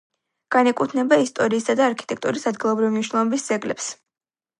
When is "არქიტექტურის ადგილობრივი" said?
1.87-2.91